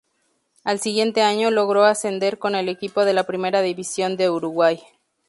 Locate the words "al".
0.63-0.79